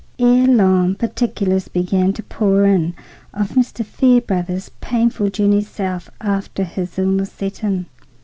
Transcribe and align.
Ere 0.17 0.47
long 0.47 0.95
particulars 0.95 1.67
began 1.67 2.11
to 2.13 2.23
pour 2.23 2.65
in 2.65 2.95
of 3.35 3.49
Mr. 3.51 3.85
Fairbrother's 3.85 4.69
painful 4.81 5.29
journey 5.29 5.61
south, 5.61 6.09
after 6.19 6.63
his 6.63 6.97
illness 6.97 7.31
set 7.31 7.63
in. 7.63 7.85